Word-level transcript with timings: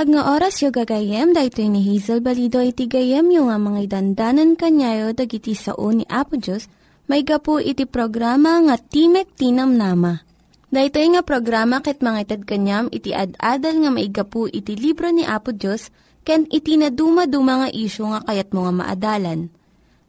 Naimbag 0.00 0.16
nga 0.16 0.32
oras 0.32 0.56
yung 0.64 0.72
gagayem, 0.72 1.28
dahito 1.36 1.60
ni 1.60 1.84
Hazel 1.84 2.24
Balido 2.24 2.56
iti 2.64 2.88
gayem 2.88 3.28
yung 3.36 3.52
nga 3.52 3.60
mga 3.60 4.00
dandanan 4.00 4.56
kanyayo 4.56 5.12
dagiti 5.12 5.52
sao 5.52 5.92
ni 5.92 6.08
Apo 6.08 6.40
Diyos, 6.40 6.72
may 7.04 7.20
gapu 7.20 7.60
iti 7.60 7.84
programa 7.84 8.64
nga 8.64 8.80
Timek 8.80 9.28
Tinam 9.36 9.76
Nama. 9.76 10.24
Dahito 10.72 11.04
nga 11.04 11.20
programa 11.20 11.84
ket 11.84 12.00
mga 12.00 12.16
itad 12.24 12.42
kanyam 12.48 12.88
iti 12.88 13.12
ad-adal 13.12 13.76
nga 13.76 13.90
maigapu 13.92 14.48
iti 14.48 14.72
libro 14.72 15.12
ni 15.12 15.28
Apo 15.28 15.52
Diyos, 15.52 15.92
ken 16.24 16.48
iti 16.48 16.80
na 16.80 16.88
dumaduma 16.88 17.68
nga 17.68 17.68
isyo 17.68 18.08
nga 18.08 18.24
kayat 18.24 18.56
mga 18.56 18.72
maadalan. 18.72 19.52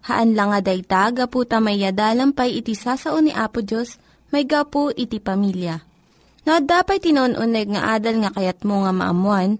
Haan 0.07 0.39
lang 0.39 0.55
nga 0.55 0.71
dayta, 0.71 1.11
gapu 1.11 1.43
tamay 1.43 1.83
pay 2.31 2.63
iti 2.63 2.79
sasao 2.79 3.19
ni 3.19 3.35
Apo 3.35 3.59
Diyos, 3.59 3.99
may 4.31 4.47
gapu 4.47 4.87
iti 4.95 5.19
pamilya. 5.19 5.83
No, 6.47 6.63
dapat 6.63 7.03
tinon-uneg 7.03 7.75
nga 7.75 7.99
adal 7.99 8.23
nga 8.23 8.31
kayat 8.31 8.63
mo 8.63 8.87
nga 8.87 8.95
maamuan, 8.95 9.59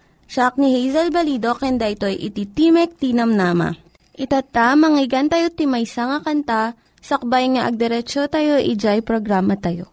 Siya 0.31 0.55
ni 0.55 0.71
Hazel 0.71 1.11
Balido, 1.11 1.51
kenda 1.59 1.91
ito'y 1.91 2.15
iti 2.15 2.47
Timek 2.47 2.95
Tinam 2.95 3.35
Nama. 3.35 3.75
Itata, 4.15 4.79
manggigan 4.79 5.27
tayo 5.27 5.51
timaysa 5.51 6.07
nga 6.07 6.23
kanta, 6.23 6.71
sakbay 7.03 7.51
nga 7.51 7.67
agderetsyo 7.67 8.31
tayo, 8.31 8.55
ijay 8.55 9.03
programa 9.03 9.59
tayo. 9.59 9.91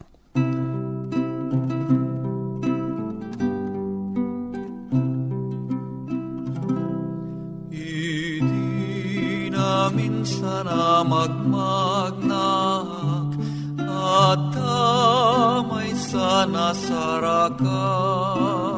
Idi 7.74 9.50
na 9.50 9.90
minsan 9.90 10.70
na 10.70 11.02
magmagnak 11.02 12.22
at 13.90 14.40
damay 14.54 15.90
sana 15.98 16.70
sarakan 16.86 18.77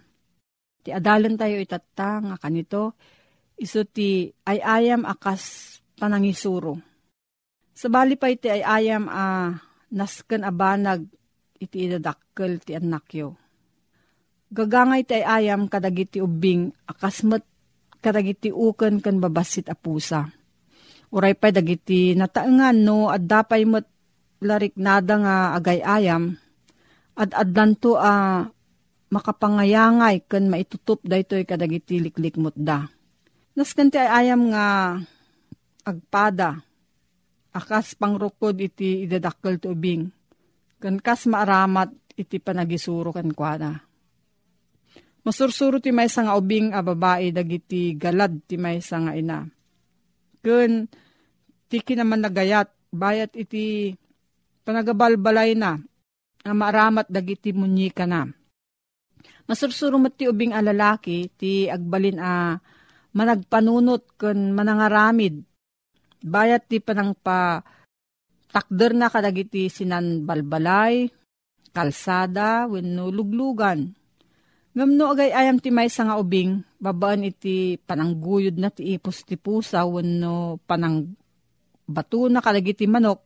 Ti 0.81 0.89
adalan 0.89 1.37
tayo 1.37 1.61
itata 1.61 2.17
nga 2.21 2.35
kanito, 2.41 2.97
iso 3.61 3.85
ti 3.85 4.33
ayayam 4.45 5.05
akas 5.05 5.77
panangisuro. 6.01 6.81
Sabali 7.77 8.17
pa 8.17 8.33
iti 8.33 8.49
ayayam 8.49 9.05
a 9.05 9.53
nasken 9.93 10.41
abanag 10.41 11.05
iti 11.61 11.85
idadakkel 11.85 12.57
ti 12.65 12.73
anakyo. 12.73 13.37
Gagangay 14.49 15.05
ti 15.05 15.21
ayayam 15.21 15.69
kadagiti 15.69 16.17
ubing 16.17 16.73
akas 16.89 17.23
met 17.23 17.45
kadagiti 18.01 18.49
uken 18.49 18.99
ken 18.99 19.21
babasit 19.21 19.69
a 19.69 19.77
pusa. 19.77 20.25
Uray 21.13 21.37
pa 21.37 21.53
dagiti 21.53 22.17
nataengan 22.17 22.75
no 22.81 23.13
at 23.13 23.21
dapay 23.21 23.63
met 23.69 23.85
larik 24.41 24.73
nada 24.73 25.21
nga 25.21 25.35
agay-ayam 25.53 26.33
at 27.13 27.29
adlanto 27.37 27.99
a 28.01 28.43
makapangayangay 29.11 30.23
ken 30.23 30.47
maitutup 30.47 31.03
daytoy 31.03 31.43
kadagiti 31.43 31.99
liklikmot 31.99 32.55
da. 32.55 32.87
Nas 33.53 33.75
kanti 33.75 33.99
ay 33.99 34.25
ayam 34.25 34.47
nga 34.55 34.95
agpada 35.83 36.63
akas 37.51 37.99
pangrukod 37.99 38.55
iti 38.63 39.03
idadakkel 39.03 39.59
ti 39.59 39.67
ubing. 39.67 40.07
Kan 40.79 40.97
kas 41.03 41.27
maaramat 41.27 41.91
iti 42.15 42.39
panagisuro 42.39 43.11
kan 43.11 43.27
kuana. 43.35 43.75
Masursuro 45.21 45.77
ti 45.77 45.93
may 45.93 46.09
nga 46.09 46.33
ubing 46.33 46.73
a 46.73 46.81
babae 46.81 47.29
dagiti 47.29 47.93
galad 47.93 48.41
ti 48.47 48.57
may 48.57 48.81
nga 48.81 49.13
ina. 49.13 49.45
Kun 50.41 50.89
tiki 51.69 51.93
naman 51.93 52.25
nagayat, 52.25 52.73
bayat 52.89 53.37
iti 53.37 53.93
panagabalbalay 54.65 55.53
na, 55.53 55.77
a 56.41 56.51
maaramat 56.57 57.05
dagiti 57.05 57.53
munyika 57.53 58.09
na. 58.09 58.40
Masursuro 59.51 59.99
ti 60.15 60.31
ubing 60.31 60.55
a 60.55 60.63
lalaki, 60.63 61.27
ti 61.35 61.67
agbalin 61.67 62.23
a 62.23 62.55
managpanunot 63.11 64.15
kun 64.15 64.55
manangaramid. 64.55 65.43
Bayat 66.23 66.71
ti 66.71 66.79
panang 66.79 67.11
pa 67.19 67.59
takder 68.55 68.95
na 68.95 69.11
kadagiti 69.11 69.67
sinan 69.67 70.23
balbalay, 70.23 71.11
kalsada, 71.75 72.63
wenno 72.71 73.11
luglugan 73.11 73.91
Ngamno 74.71 75.03
agay 75.11 75.35
ayam 75.35 75.59
ti 75.59 75.67
may 75.67 75.91
nga 75.91 76.15
ubing, 76.15 76.63
babaan 76.79 77.27
iti 77.27 77.75
panangguyod 77.75 78.55
na 78.55 78.71
ti 78.71 78.95
ipos 78.95 79.27
ti 79.27 79.35
pusa, 79.35 79.83
wano 79.83 80.63
panang 80.63 81.11
bato 81.83 82.31
na 82.31 82.39
kalagiti 82.39 82.87
manok, 82.87 83.19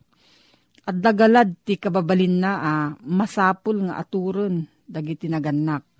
at 0.89 0.97
dagalad 0.97 1.53
ti 1.61 1.77
kababalin 1.77 2.41
na 2.41 2.51
ah, 2.57 2.89
masapul 3.05 3.85
nga 3.85 4.01
aturon, 4.01 4.65
dagiti 4.89 5.29
naganak. 5.29 5.94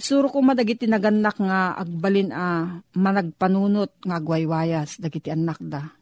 Isuro 0.00 0.32
ko 0.32 0.40
madagiti 0.40 0.88
naganak 0.88 1.36
nga 1.36 1.76
agbalin 1.76 2.32
a 2.32 2.40
ah, 2.40 2.64
managpanunot 2.96 4.00
nga 4.00 4.16
agwaywayas, 4.16 4.96
dagiti 4.96 5.28
anak 5.28 5.60
da, 5.60 5.92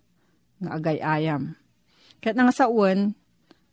nga 0.62 0.70
agay 0.78 1.02
ayam. 1.02 1.58
Kaya 2.22 2.38
nga 2.38 2.54
sa 2.54 2.70
uwan, 2.70 3.10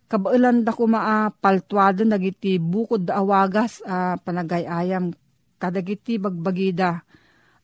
kabailan 0.05 0.61
da 0.61 0.73
ko 0.73 0.85
maapaltuado 0.85 2.05
nagiti 2.05 2.61
bukod 2.61 3.09
da 3.09 3.21
awagas 3.21 3.81
a 3.85 4.13
uh, 4.13 4.15
panagayayam 4.21 5.13
kadagiti 5.57 6.21
bagbagida 6.21 7.01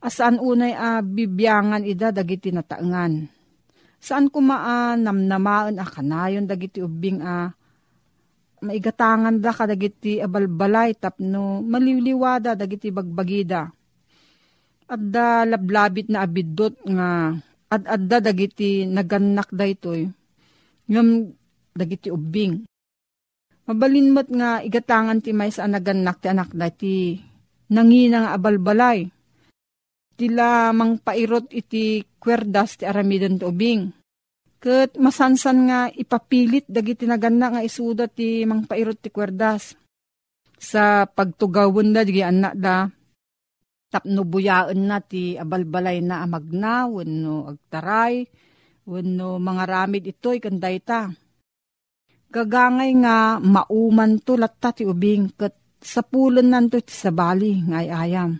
asaan 0.01 0.41
unay 0.41 0.73
a 0.73 0.99
uh, 0.99 1.01
bibiyangan 1.05 1.85
ida 1.85 2.09
dagiti 2.09 2.49
nataengan 2.49 3.29
saan 4.01 4.33
ko 4.33 4.41
maa 4.41 4.97
namnamaan 4.97 5.77
a 5.77 5.85
kanayon 5.85 6.49
dagiti 6.49 6.81
ubing 6.81 7.21
a 7.21 7.53
maigatangan 8.61 9.41
da 9.41 9.51
kadagiti 9.53 10.21
abalbalay 10.21 10.93
tapno 10.93 11.65
maliliwada 11.65 12.53
dagiti 12.53 12.93
bagbagida 12.93 13.69
at 14.91 15.01
da 15.01 15.47
lablabit 15.47 16.11
na 16.11 16.27
abidot 16.27 16.75
nga 16.85 17.33
at 17.71 17.83
adda 17.87 18.19
dagiti 18.19 18.83
naganak 18.83 19.47
da 19.55 19.63
itoy 19.63 20.11
ngam 20.91 21.31
dagiti 21.71 22.11
ubing. 22.11 22.67
Mabalinmat 23.63 24.27
nga 24.27 24.59
igatangan 24.59 25.23
ti 25.23 25.31
may 25.31 25.47
sa 25.47 25.63
anaganak 25.63 26.19
ti 26.19 26.27
anak 26.27 26.51
na 26.51 26.67
ti 26.67 27.15
nangina 27.71 28.27
nga 28.27 28.31
abalbalay. 28.35 29.07
Tila 30.19 30.75
mang 30.75 30.99
pairot 30.99 31.47
iti 31.55 32.03
kwerdas 32.19 32.75
ti 32.75 32.83
aramidon 32.83 33.39
ti 33.39 33.47
ubing. 33.47 34.00
Kat 34.61 34.93
masansan 34.93 35.65
nga 35.65 35.79
ipapilit 35.89 36.69
dagiti 36.69 37.09
nagana 37.09 37.57
nga 37.57 37.61
isuda 37.65 38.05
ti 38.05 38.45
mang 38.45 38.69
pairot 38.69 39.01
ti 39.01 39.09
kwerdas. 39.09 39.73
Sa 40.61 41.09
pagtugawon 41.09 41.89
na 41.89 42.05
di 42.05 42.21
anak 42.21 42.53
da 42.53 42.85
tapno 43.89 44.21
buyaan 44.21 44.85
na 44.85 45.01
ti 45.01 45.33
abalbalay 45.33 46.05
na 46.05 46.21
amagna, 46.21 46.85
wano 46.85 47.49
agtaray, 47.57 48.23
wano 48.85 49.41
mga 49.41 49.63
ramid 49.65 50.05
ito'y 50.05 50.37
kanday 50.37 50.77
ta 50.79 51.09
Gagangay 52.31 52.95
nga 53.03 53.43
mauman 53.43 54.23
to 54.23 54.39
latta 54.39 54.71
ti 54.71 54.87
ubing 54.87 55.35
kat 55.35 55.51
sa 55.83 55.99
pulon 55.99 56.47
nanto 56.47 56.79
ti 56.79 56.95
sabali 56.95 57.59
ngay 57.59 57.91
ayam. 57.91 58.39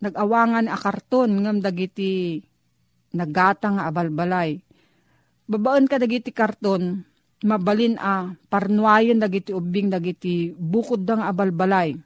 nagawangan 0.00 0.66
a 0.66 0.76
karton 0.76 1.44
ngam 1.44 1.60
dagiti 1.60 2.40
nagata 3.16 3.72
nga 3.72 3.86
abalbalay. 3.88 4.58
Babaan 5.50 5.90
ka 5.90 5.98
dagiti 5.98 6.30
karton, 6.30 7.02
mabalin 7.42 7.98
a 7.98 8.30
parnuayon 8.48 9.18
dagiti 9.18 9.50
ubing 9.50 9.90
dagiti 9.90 10.54
bukod 10.54 11.04
da 11.04 11.18
nga 11.18 11.26
abalbalay. 11.30 11.96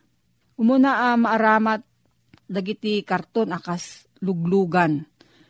Umuna 0.59 1.11
a 1.13 1.19
maaramat 1.19 1.83
dagiti 2.47 3.03
karton 3.03 3.53
akas 3.53 4.07
luglugan. 4.23 5.05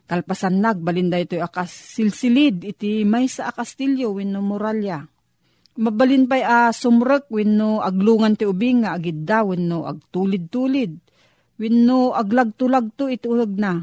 Kalpasan 0.04 0.60
nagbalin 0.60 1.08
da 1.08 1.16
ito 1.16 1.40
akas 1.40 1.96
silsilid 1.96 2.60
iti 2.60 3.08
may 3.08 3.24
sa 3.24 3.48
akastilyo 3.48 4.12
win 4.20 4.36
no 4.36 4.44
muralya 4.44 5.00
Mabalin 5.74 6.30
pa'y 6.30 6.46
a 6.46 6.70
sumrek 6.70 7.26
wenno 7.34 7.82
aglungan 7.82 8.38
ti 8.38 8.46
ubing 8.46 8.86
nga 8.86 8.94
agidda 8.94 9.42
wenno 9.42 9.82
agtulid-tulid. 9.90 11.03
Wenno 11.54 12.10
aglag-tulagto 12.14 13.06
itulag 13.06 13.52
na. 13.54 13.78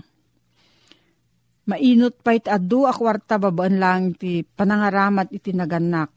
Mainot 1.69 2.19
pa 2.19 2.35
iti 2.35 2.51
adu 2.51 2.83
a 2.83 2.91
kwarta 2.91 3.39
babaan 3.39 3.79
lang 3.79 4.03
ti 4.17 4.43
panangaramat 4.43 5.31
iti 5.31 5.55
naganak. 5.55 6.11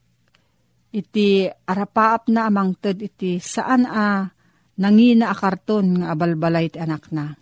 Iti 0.95 1.47
arapaap 1.47 2.31
na 2.31 2.51
amang 2.51 2.75
ted 2.79 3.03
iti 3.03 3.39
saan 3.39 3.87
a 3.87 4.27
nangina 4.81 5.31
a 5.31 5.37
karton 5.37 6.03
nga 6.03 6.15
abalbalay 6.15 6.75
ti 6.75 6.79
anak 6.83 7.11
na. 7.15 7.35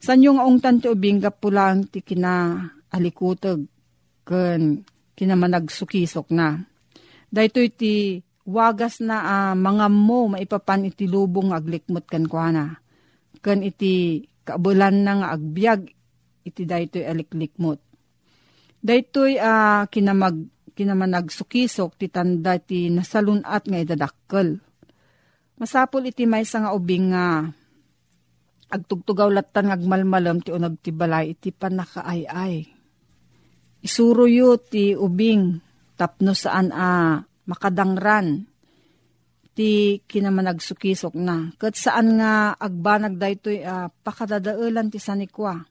San 0.00 0.24
yung 0.24 0.40
aungtan 0.40 0.82
ti 0.82 0.90
ubing 0.90 1.22
pulang 1.38 1.86
ti 1.86 2.02
kina 2.02 2.64
alikutog 2.90 3.62
ken 4.26 4.82
kinamanagsukisok 5.14 6.32
na 6.32 6.70
Dahito 7.30 7.62
iti 7.62 8.18
wagas 8.42 8.98
na 8.98 9.22
uh, 9.22 9.54
mga 9.54 9.86
mo 9.86 10.34
maipapan 10.34 10.90
iti 10.90 11.06
lubong 11.06 11.54
aglikmot 11.54 12.10
kan 12.10 12.26
kuana. 12.26 12.82
Kan 13.40 13.64
iti 13.64 14.24
kaabulan 14.44 15.04
na 15.04 15.12
nga 15.20 15.28
agbyag 15.36 15.88
iti 16.44 16.62
daytoy 16.64 17.04
aliklikmot. 17.04 17.80
Daytoy 18.80 19.36
uh, 19.36 19.84
kinamag 19.88 20.48
kinamanagsukisok 20.72 22.00
ti 22.00 22.08
tanda 22.08 22.56
ti 22.56 22.88
nasalunat 22.88 23.68
nga 23.68 23.78
idadakkel. 23.80 24.56
Masapol 25.60 26.08
iti 26.08 26.24
may 26.24 26.48
nga 26.48 26.72
ubing 26.72 27.12
nga 27.12 27.52
agtugtugaw 28.70 29.28
latan 29.28 29.68
ngagmalmalam 29.68 30.40
ti 30.40 30.54
unag 30.54 30.80
ti 30.80 30.88
balay 30.94 31.36
iti 31.36 31.52
panakaayay. 31.52 32.64
Isuro 33.84 34.24
yu 34.24 34.56
ti 34.56 34.96
ubing 34.96 35.60
tapno 36.00 36.32
saan 36.32 36.72
a 36.72 37.20
makadangran 37.44 38.48
ti 39.54 40.00
kinamanagsukisok 40.06 41.14
na. 41.18 41.50
Kat 41.58 41.74
saan 41.76 42.18
nga 42.18 42.54
agbanag 42.56 43.18
daytoy 43.18 43.62
uh, 43.62 43.90
pakadadaulan 44.02 44.88
ti 44.88 44.98
sanikwa. 45.02 45.62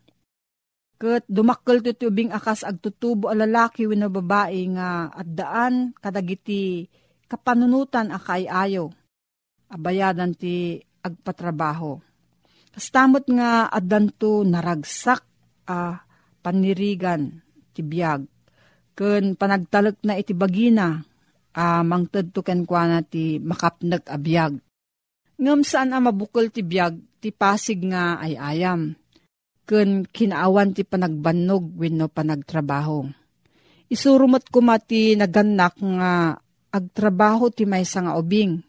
Kat 0.99 1.23
dumakkel 1.31 1.79
ti 1.79 1.95
tubing 1.95 2.35
akas 2.35 2.67
agtutubo 2.67 3.31
a 3.31 3.35
lalaki 3.35 3.87
wino 3.87 4.11
babae 4.11 4.61
nga 4.75 5.07
at 5.09 5.27
daan 5.31 5.95
kadagiti 5.95 6.91
kapanunutan 7.31 8.11
akay 8.11 8.45
ayo. 8.45 8.91
Abayadan 9.71 10.35
ti 10.35 10.81
agpatrabaho. 11.05 12.01
Kastamot 12.75 13.25
nga 13.31 13.71
addanto 13.71 14.43
naragsak 14.43 15.23
a 15.69 15.73
uh, 15.73 15.95
panirigan 16.43 17.43
ti 17.71 17.85
biyag 17.85 18.27
Kun 18.99 19.39
panagtalek 19.39 19.95
na 20.03 20.19
iti 20.19 20.35
bagina, 20.35 20.99
uh, 21.59 21.83
mangtad 21.83 22.31
to 22.31 22.39
ken 22.39 22.63
kwa 22.63 23.03
ti 23.03 23.35
makapnag 23.43 24.07
abiyag. 24.07 24.63
Ngam 25.39 25.67
saan 25.67 25.91
ang 25.91 26.07
mabukol 26.07 26.47
ti 26.47 26.63
biyag, 26.63 26.95
ti 27.19 27.35
pasig 27.35 27.83
nga 27.83 28.15
ay 28.23 28.39
ayam. 28.39 28.95
Kun 29.67 30.07
kinaawan 30.07 30.71
ti 30.71 30.87
panagbannog 30.87 31.75
wenno 31.75 32.07
panagtrabaho. 32.07 33.07
Isurumot 33.91 34.47
ko 34.47 34.63
mati 34.63 35.19
naganak 35.19 35.75
nga 35.79 36.39
agtrabaho 36.71 37.51
ti 37.51 37.67
may 37.67 37.83
nga 37.83 38.15
ubing. 38.15 38.63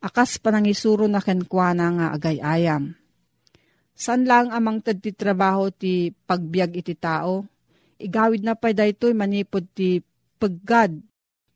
Akas 0.00 0.40
panangisuro 0.40 1.04
na 1.08 1.20
kenkwana 1.20 1.86
nga 1.92 2.06
agay 2.16 2.40
ayam. 2.40 2.96
San 3.92 4.24
lang 4.24 4.48
amang 4.52 4.80
tad 4.80 5.00
trabaho 5.00 5.70
ti 5.70 6.10
pagbiag 6.12 6.76
iti 6.76 6.96
tao? 6.96 7.54
igawid 7.98 8.42
na 8.42 8.52
pa 8.58 8.74
daytoy 8.74 9.14
manipod 9.14 9.64
ti 9.72 10.02
paggad. 10.36 10.98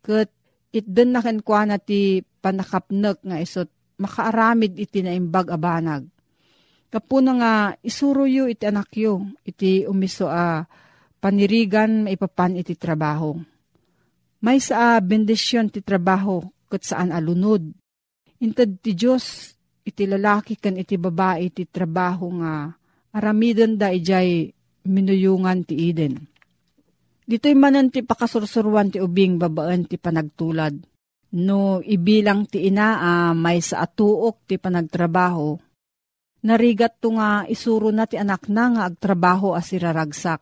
Kat 0.01 0.31
itden 0.73 1.17
na 1.17 1.21
kenkwa 1.25 1.65
na 1.65 1.77
ti 1.81 2.21
panakapnek 2.21 3.25
nga 3.25 3.37
isot 3.41 3.69
makaaramid 3.99 4.79
iti 4.79 5.03
na 5.03 5.13
imbag 5.13 5.51
abanag. 5.51 6.07
Kapuna 6.89 7.33
nga 7.37 7.53
isuro 7.85 8.25
yu 8.25 8.49
iti 8.49 8.65
anak 8.65 8.89
yu, 8.97 9.21
iti 9.45 9.85
umiso 9.85 10.31
a 10.31 10.65
panirigan 11.21 12.09
maipapan 12.09 12.57
iti 12.57 12.79
trabaho. 12.79 13.37
May 14.41 14.63
sa 14.63 14.97
bendisyon 15.03 15.69
ti 15.69 15.83
trabaho 15.83 16.41
kat 16.71 16.87
saan 16.87 17.11
alunod. 17.11 17.69
Intad 18.39 18.79
ti 18.81 18.95
Diyos 18.95 19.53
iti 19.83 20.07
lalaki 20.07 20.55
kan 20.57 20.79
iti 20.79 20.95
babae 20.95 21.51
iti 21.51 21.67
trabaho 21.67 22.31
nga 22.39 22.71
aramiden 23.11 23.75
da 23.75 23.91
ijay 23.91 24.53
minuyungan 24.87 25.67
ti 25.67 25.91
Eden. 25.91 26.38
Dito'y 27.28 27.52
manan 27.52 27.92
ti 27.92 28.00
pakasursuruan 28.00 28.88
ti 28.88 29.04
ubing 29.04 29.37
babaan 29.37 29.85
ti 29.85 30.00
panagtulad. 30.00 30.80
No 31.37 31.85
ibilang 31.85 32.49
ti 32.49 32.64
ina 32.73 32.88
uh, 32.97 33.32
may 33.37 33.61
sa 33.61 33.85
atuok 33.85 34.49
ti 34.49 34.56
panagtrabaho, 34.56 35.61
narigat 36.49 36.97
to 37.04 37.12
nga 37.20 37.44
isuro 37.44 37.92
na 37.92 38.08
ti 38.08 38.16
anak 38.16 38.49
na 38.49 38.73
nga 38.73 38.82
agtrabaho 38.88 39.52
as 39.52 39.68
iraragsak. 39.76 40.40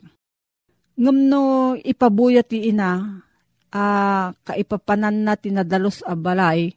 Ngam 0.94 1.18
no 1.26 1.74
ipabuya 1.74 2.46
ti 2.46 2.70
ina, 2.70 3.18
uh, 3.74 4.30
kaipapanan 4.46 5.26
na 5.26 5.34
tinadalos 5.34 6.06
a 6.06 6.14
balay, 6.14 6.70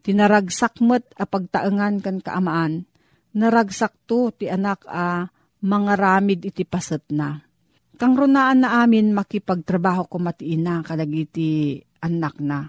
tinaragsak 0.00 0.80
met 0.80 1.04
a 1.20 1.28
pagtaengan 1.28 2.00
kan 2.00 2.24
kaamaan, 2.24 2.88
naragsak 3.36 3.92
to 4.08 4.32
ti 4.32 4.48
anak 4.48 4.80
a 4.88 5.28
uh, 5.28 5.28
mga 5.60 5.92
ramid 5.92 6.40
iti 6.40 6.64
paset 6.64 7.04
na. 7.12 7.45
Kang 7.96 8.12
runaan 8.12 8.60
na 8.60 8.84
amin 8.84 9.16
makipagtrabaho 9.16 10.04
ko 10.12 10.20
matiina 10.20 10.84
kadagiti 10.84 11.80
anak 12.04 12.36
na. 12.44 12.68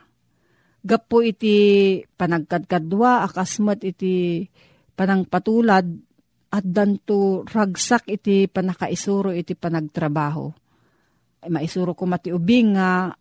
Gapo 0.79 1.19
iti 1.19 1.99
panagkadkadwa 1.99 3.27
akasmat 3.27 3.83
iti 3.83 4.47
panangpatulad 4.95 5.87
at 6.47 6.63
danto 6.63 7.43
ragsak 7.43 8.07
iti 8.07 8.47
panakaisuro 8.47 9.35
iti 9.35 9.51
panagtrabaho. 9.51 10.47
Ay, 11.43 11.51
maisuro 11.51 11.91
ko 11.91 12.07
mati 12.07 12.31
ubing 12.31 12.79
nga 12.79 13.11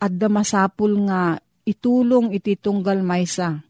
at 0.00 0.12
masapul 0.32 0.96
nga 1.12 1.36
itulong 1.68 2.32
iti 2.32 2.56
tunggal 2.56 3.04
maysa 3.04 3.60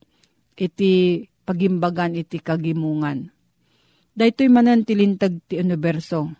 iti 0.55 1.27
pagimbagan 1.43 2.15
iti 2.15 2.39
kagimungan. 2.39 3.27
Daytoy 4.15 4.47
manan 4.47 4.87
tilintag 4.87 5.43
ti 5.51 5.59
universo 5.59 6.40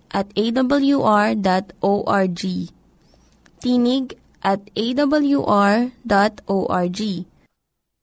at 0.11 0.27
awr.org. 0.35 1.41
Tinig 3.61 4.05
at 4.43 4.61
awr.org. 4.75 5.89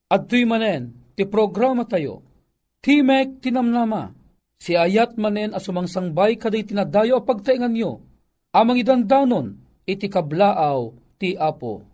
At 0.09 0.23
tuy 0.25 0.49
manen, 0.49 0.97
ti 1.13 1.29
programa 1.29 1.85
tayo, 1.85 2.25
Timek 2.81 3.45
Tinamnama, 3.45 4.15
si 4.57 4.73
ayat 4.73 5.21
manen 5.21 5.53
asumangsangbay 5.53 6.41
kaday 6.41 6.65
tinadayo 6.65 7.21
pagtaingan 7.27 7.75
nyo, 7.75 8.01
amang 8.57 8.81
idandanon, 8.81 9.61
iti 9.85 10.09
kablaaw 10.09 10.95
ti 11.21 11.37
Apo. 11.37 11.85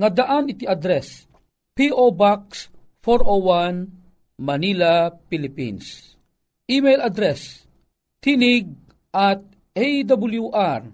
Nga 0.00 0.08
daan 0.16 0.50
iti 0.50 0.64
address, 0.64 1.28
P.O. 1.76 2.10
Box 2.16 2.72
401, 3.04 4.40
Manila, 4.40 5.12
Philippines. 5.28 6.16
Email 6.66 7.04
address, 7.04 7.68
tinig 8.24 8.72
at 9.12 9.44
awr.org. 9.80 10.92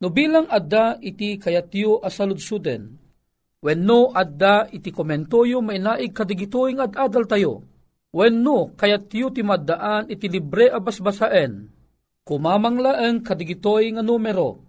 No 0.00 0.08
bilang 0.10 0.46
adda 0.48 0.96
iti 1.00 1.36
kayatyo 1.36 2.00
asaludsuden, 2.00 2.98
when 3.60 3.84
no 3.84 4.08
adda 4.12 4.68
iti 4.72 4.92
komentoyo 4.92 5.60
may 5.60 5.78
naig 5.80 6.14
kadigitoy 6.16 6.80
ad 6.80 6.96
adal 6.96 7.26
tayo, 7.28 7.62
when 8.12 8.40
no 8.40 8.68
kayatyo 8.72 9.30
ti 9.32 9.42
maddaan 9.44 10.08
iti 10.08 10.28
libre 10.28 10.70
abasbasaen, 10.72 11.68
kumamanglaeng 12.24 13.20
kadigitoy 13.20 13.92
nga 13.92 14.02
numero 14.02 14.64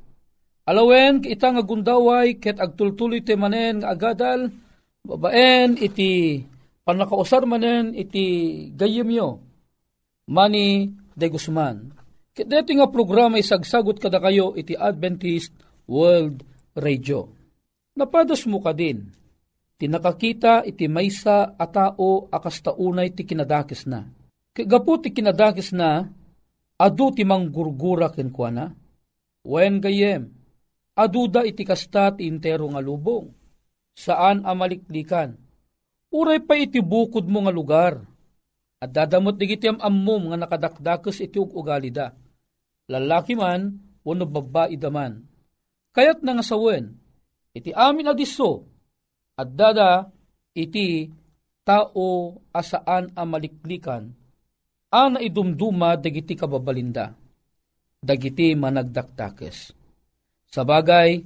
Alawen 0.66 1.22
kita 1.22 1.54
nga 1.54 1.62
gundaway 1.62 2.34
ket 2.38 2.58
agtultuloy 2.58 3.22
ti 3.22 3.38
manen 3.38 3.82
nga 3.82 3.94
agadal 3.94 4.50
babaen 5.06 5.78
iti 5.78 6.42
panakausar 6.82 7.46
manen 7.46 7.94
iti 7.94 8.26
gayemyo. 8.74 9.38
Mani 10.30 10.94
de 11.14 11.26
Guzman. 11.26 11.99
Dito 12.30 12.70
nga 12.70 12.86
programa 12.86 13.42
isagsagot 13.42 13.98
kada 13.98 14.22
kayo 14.22 14.54
iti 14.54 14.78
Adventist 14.78 15.50
World 15.90 16.46
Radio. 16.78 17.34
Napadas 17.98 18.46
mo 18.46 18.62
ka 18.62 18.70
din. 18.70 19.10
Tinakakita 19.74 20.62
iti 20.62 20.86
maysa 20.86 21.58
a 21.58 21.66
tao 21.66 22.30
akas 22.30 22.62
taunay 22.62 23.10
ti 23.10 23.26
kinadakis 23.26 23.88
na. 23.90 24.06
Kagapo 24.54 25.00
ti 25.02 25.10
kinadakis 25.10 25.74
na, 25.74 26.06
adu 26.78 27.10
ti 27.16 27.26
manggurgura 27.26 28.12
kenkwana. 28.14 28.70
Wen 29.40 29.80
gayem, 29.80 30.30
aduda 30.94 31.42
iti 31.42 31.64
kasta 31.64 32.14
ti 32.14 32.28
intero 32.28 32.68
nga 32.70 32.78
lubong. 32.78 33.32
Saan 33.96 34.46
amaliklikan? 34.46 35.34
Uray 36.12 36.44
pa 36.44 36.54
iti 36.54 36.78
bukod 36.78 37.26
mo 37.26 37.42
nga 37.42 37.52
lugar. 37.54 37.94
At 38.80 38.96
dadamot 38.96 39.36
digiti 39.36 39.68
am 39.68 39.76
ammom 39.76 40.32
nga 40.32 40.40
nakadakdakes 40.40 41.20
iti 41.20 41.36
ugali 41.36 41.92
da. 41.92 42.16
Lalaki 42.88 43.36
man, 43.36 43.76
wano 44.00 44.24
babae 44.24 44.74
daman. 44.80 45.20
Kayat 45.92 46.24
nga 46.24 46.40
sawen, 46.40 46.96
iti 47.52 47.76
amin 47.76 48.08
adiso, 48.08 48.64
at 49.36 49.52
dada 49.52 50.08
iti 50.56 51.12
tao 51.66 52.40
asaan 52.50 53.12
a 53.12 53.22
maliklikan, 53.28 54.10
ana 54.90 55.18
idumduma 55.20 55.98
dagiti 56.00 56.34
kababalinda, 56.34 57.14
dagiti 58.00 58.56
managdaktakes. 58.56 59.76
Sa 60.50 60.62
bagay, 60.66 61.22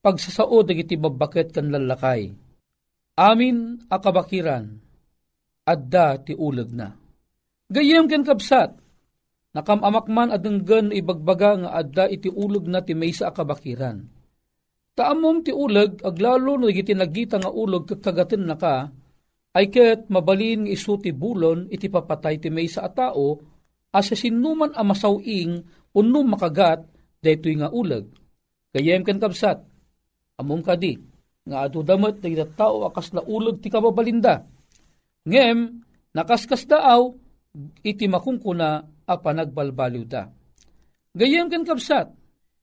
pagsasao 0.00 0.64
dagiti 0.64 0.96
babaket 1.00 1.54
kan 1.54 1.68
lalakay, 1.72 2.32
amin 3.16 3.84
akabakiran, 3.88 4.80
adda 5.66 6.22
ti 6.22 6.32
ulag 6.32 6.70
na. 6.70 6.94
Gayem 7.66 8.06
ken 8.06 8.22
kapsat, 8.22 8.86
Nakamamakman 9.56 10.36
adenggan 10.36 10.92
ibagbaga 10.92 11.56
nga 11.56 11.70
adda 11.80 12.04
iti 12.12 12.28
uleg 12.28 12.68
na 12.68 12.84
ti 12.84 12.92
maysa 12.92 13.32
akabakiran. 13.32 14.04
Taamom 14.92 15.40
ti 15.40 15.48
uleg 15.48 16.04
aglalo 16.04 16.60
no 16.60 16.68
iti 16.68 16.92
nagita 16.92 17.40
nga 17.40 17.48
uleg 17.48 17.88
kakagaten 17.88 18.44
na 18.44 18.60
ka, 18.60 18.92
ay 19.56 19.72
ket 19.72 20.12
mabalin 20.12 20.68
nga 20.68 20.72
isu 20.76 21.00
ti 21.00 21.08
bulon 21.16 21.72
iti 21.72 21.88
papatay 21.88 22.36
ti 22.36 22.52
may 22.52 22.68
sa 22.68 22.84
atao 22.84 23.40
asa 23.96 24.12
sinuman 24.12 24.76
a 24.76 24.84
masawing 24.84 25.64
unno 25.96 26.20
makagat 26.28 26.84
daytoy 27.24 27.56
nga 27.56 27.72
uleg. 27.72 28.12
Kayem 28.76 29.08
ken 29.08 29.16
kapsat, 29.16 29.64
amom 30.36 30.60
kadi, 30.60 31.00
nga 31.48 31.64
adu 31.64 31.80
damat 31.80 32.20
ti 32.20 32.36
tao 32.52 32.84
akas 32.84 33.16
na 33.16 33.24
uleg 33.24 33.64
ti 33.64 33.72
kababalinda. 33.72 34.44
Ngem, 35.26 35.82
nakaskas 36.14 36.64
daaw, 36.70 37.10
iti 37.82 38.06
makungkuna 38.06 38.68
a 39.06 39.14
panagbalbaliw 39.18 40.04
da. 40.06 40.30
Gayem 41.16 41.50
ken 41.50 41.66
kapsat, 41.66 42.12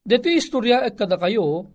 dito 0.05 0.29
istorya 0.32 0.86
at 0.86 0.96
kada 0.96 1.20
kayo, 1.20 1.67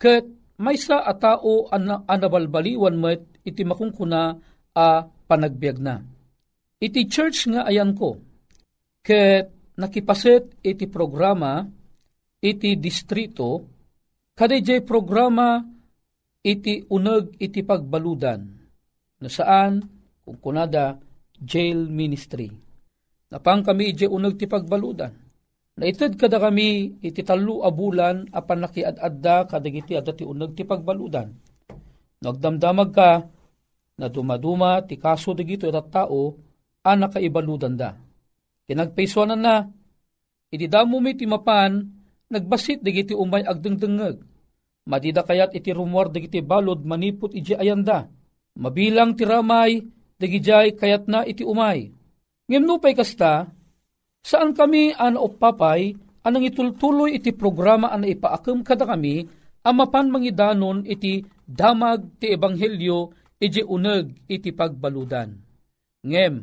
ket 0.00 0.24
may 0.62 0.78
sa 0.78 1.04
a 1.04 1.12
tao 1.18 1.68
an 1.68 2.06
anabalbaliwan 2.06 2.96
met 2.96 3.22
iti 3.44 3.66
makungkuna 3.66 4.20
a 4.72 4.86
panagbiag 5.04 5.78
na. 5.82 6.00
Iti 6.82 7.06
church 7.06 7.50
nga 7.50 7.66
ayan 7.68 7.92
ko, 7.92 8.16
ket 9.04 9.76
nakipaset 9.76 10.62
iti 10.62 10.86
programa 10.86 11.66
iti 12.42 12.74
distrito, 12.74 13.62
kadayjay 14.34 14.82
programa 14.82 15.62
iti 16.42 16.82
uneg 16.90 17.38
iti 17.38 17.62
pagbaludan, 17.62 18.40
saan, 19.30 19.78
kung 20.22 20.38
kunada, 20.38 20.98
jail 21.38 21.90
ministry. 21.90 22.48
Napang 23.32 23.64
kami 23.66 23.96
iti 23.96 24.06
uneg 24.06 24.38
ti 24.38 24.46
pagbaludan. 24.46 25.12
Naitid 25.72 26.20
kada 26.20 26.36
kami 26.36 27.00
iti 27.00 27.24
talo 27.24 27.64
abulan 27.64 28.28
apan 28.28 28.68
nakiad-adda 28.68 29.48
kadagiti 29.48 29.96
adda 29.96 30.12
ti 30.12 30.22
uneg 30.22 30.52
ti 30.52 30.68
pagbaludan. 30.68 31.32
Nagdamdamag 32.22 32.90
ka 32.92 33.24
na 33.98 34.06
dumaduma 34.12 34.84
ti 34.84 35.00
kaso 35.00 35.32
dagito 35.32 35.64
iti 35.64 35.82
tao 35.88 36.22
a 36.84 36.92
nakaibaludan 36.92 37.74
da. 37.74 37.96
Kinagpaisonan 38.68 39.40
na, 39.40 39.64
iti 40.52 40.68
damo 40.68 41.00
mi 41.00 41.16
ti 41.16 41.24
mapan, 41.24 41.82
nagbasit 42.28 42.84
dagiti 42.84 43.16
umay 43.16 43.42
agdengdengeg. 43.42 44.22
Madida 44.86 45.24
kayat 45.24 45.56
iti 45.56 45.72
rumor 45.72 46.12
dagiti 46.12 46.44
balod 46.44 46.84
manipot 46.84 47.32
iti 47.32 47.56
ayanda. 47.56 48.06
Mabilang 48.60 49.16
ti 49.16 49.24
ramay, 49.24 49.80
dagijay 50.22 50.78
kayat 50.78 51.10
na 51.10 51.26
iti 51.26 51.42
umay. 51.42 51.90
Ngimnupay 52.46 52.94
kasta, 52.94 53.50
Saan 54.22 54.54
kami 54.54 54.94
an 54.94 55.18
papay, 55.18 55.98
anang 56.22 56.46
itultuloy 56.46 57.18
iti 57.18 57.34
programa 57.34 57.90
an 57.90 58.06
ipaakam 58.06 58.62
kada 58.62 58.86
kami, 58.86 59.26
amapan 59.66 60.14
mangidanon 60.14 60.86
iti 60.86 61.26
damag 61.42 62.22
ti 62.22 62.30
ebanghelyo 62.30 63.10
iti 63.42 63.66
uneg 63.66 64.30
iti 64.30 64.54
pagbaludan. 64.54 65.34
Ngem, 66.06 66.34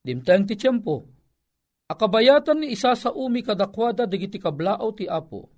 dimtang 0.00 0.48
ti 0.48 0.56
tiyempo, 0.56 1.04
akabayatan 1.92 2.64
ni 2.64 2.72
isa 2.72 2.96
sa 2.96 3.12
umi 3.12 3.44
kadakwada 3.44 4.08
digiti 4.08 4.40
kablao 4.40 4.88
ti 4.96 5.04
apo. 5.04 5.52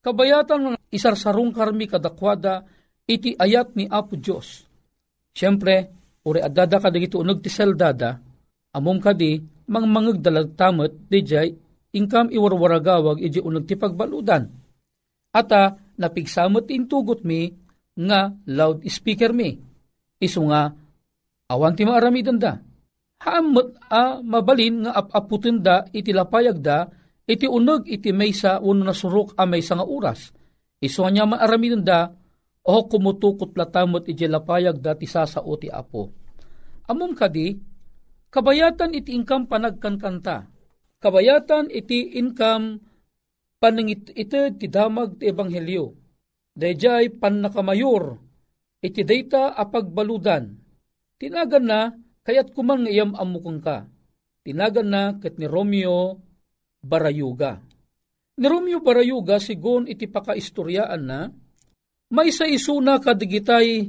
Kabayatan 0.00 0.60
ng 0.72 0.76
isarsarong 0.88 1.52
karmi 1.52 1.84
kadakwada 1.84 2.64
iti 3.04 3.34
ayat 3.34 3.74
ni 3.74 3.90
Apo 3.90 4.14
Diyos. 4.14 4.62
Siyempre, 5.34 5.97
uri 6.28 6.44
adada 6.44 6.76
ka 6.76 6.92
digiti 6.92 7.16
uneg 7.16 7.40
ti 7.40 7.48
seldada, 7.48 8.20
amom 8.76 9.00
kadi 9.00 9.40
mang 9.68 9.88
mangagdalag 9.88 10.52
tamot 10.56 11.08
dijay 11.08 11.56
ingkam 11.92 12.28
iwarwaragawag 12.28 13.20
iji 13.20 13.40
unag 13.40 13.64
ti 13.64 13.74
pagbaludan. 13.76 14.48
Ata 15.32 15.76
napigsamot 16.00 16.68
intugot 16.72 17.24
mi 17.24 17.52
nga 17.98 18.32
loud 18.48 18.84
speaker 18.88 19.32
mi. 19.32 19.56
Isu 20.18 20.40
nga 20.50 20.72
awan 21.52 21.74
ti 21.76 21.84
maaramidan 21.84 22.38
da. 22.40 22.52
Haamot 23.18 23.74
a 23.90 24.22
mabalin 24.22 24.86
nga 24.86 24.92
apaputin 24.94 25.58
da 25.58 25.84
iti 25.90 26.14
lapayag 26.14 26.58
da 26.62 26.86
iti 27.28 27.44
unag 27.44 27.84
iti 27.90 28.14
maysa 28.14 28.62
uno 28.62 28.88
na 28.88 28.94
surok 28.94 29.36
a 29.36 29.44
maysa 29.44 29.76
nga 29.76 29.86
oras. 29.86 30.32
Isu 30.78 31.02
nga 31.02 31.24
maaramidan 31.26 31.82
da 31.82 32.08
o 32.68 32.74
kumutukot 32.86 33.52
latamot 33.58 34.06
iti 34.06 34.24
lapayag 34.28 34.78
da 34.78 34.94
ti 34.94 35.04
sasao 35.08 35.54
ti 35.60 35.68
apo. 35.68 36.27
Amom 36.88 37.12
kadi, 37.12 37.60
Kabayatan 38.28 38.92
iti 38.92 39.16
income 39.16 39.48
panagkankanta. 39.48 40.52
Kabayatan 41.00 41.72
iti 41.72 42.20
income 42.20 42.76
panangit 43.56 44.12
iti 44.12 44.40
ti 44.60 44.66
damag 44.68 45.16
ti 45.16 45.32
ebanghelyo. 45.32 45.96
Dayjay 46.52 47.16
pan 47.16 47.40
nakamayor 47.40 48.20
iti 48.84 49.00
data 49.00 49.56
apagbaludan. 49.56 50.60
Tinagan 51.16 51.64
na 51.64 51.80
kayat 52.20 52.52
kuman 52.52 52.84
nga 52.84 52.92
iyam 52.92 53.16
amukang 53.16 53.64
ka. 53.64 53.88
Tinagan 54.44 54.88
na 54.92 55.02
ket 55.16 55.40
ni 55.40 55.48
Romeo 55.48 56.20
Barayuga. 56.84 57.64
Ni 58.38 58.46
Romeo 58.46 58.84
Barayuga 58.84 59.40
sigon 59.40 59.88
iti 59.88 60.04
pakaistoryaan 60.04 61.02
na 61.02 61.32
may 62.12 62.28
sa 62.28 62.44
isuna 62.44 63.00
kadigitay 63.00 63.88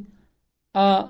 uh, 0.76 1.04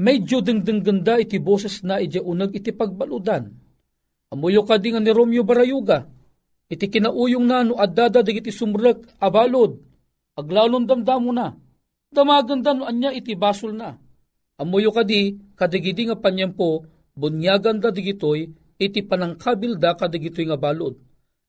medyo 0.00 0.40
dengdeng 0.40 0.80
ganda 0.80 1.20
iti 1.20 1.36
boses 1.36 1.84
na 1.84 2.00
iti 2.00 2.16
unag 2.16 2.56
iti 2.56 2.72
pagbaludan. 2.72 3.52
Amuyo 4.32 4.64
ka 4.64 4.80
di 4.80 4.96
ni 4.96 5.12
Romeo 5.12 5.44
Barayuga, 5.44 6.08
iti 6.72 6.86
kinauyong 6.88 7.44
na 7.44 7.66
no 7.66 7.76
adada 7.76 8.24
digiti 8.24 8.48
sumrek 8.48 9.20
abalod, 9.20 9.76
aglalon 10.38 10.88
damdamo 10.88 11.30
na, 11.34 11.52
damaganda 12.08 12.72
no 12.72 12.88
anya 12.88 13.12
iti 13.12 13.36
basol 13.36 13.76
na. 13.76 13.98
Amuyo 14.56 14.94
ka 14.94 15.02
di, 15.02 15.34
kadigidi 15.58 16.08
nga 16.08 16.16
panyempo, 16.16 16.86
bunyagan 17.18 17.82
da 17.82 17.90
digitoy, 17.90 18.48
iti 18.78 19.00
panangkabil 19.02 19.76
da 19.76 19.98
kadigitoy 19.98 20.46
nga 20.46 20.56
balod. 20.56 20.94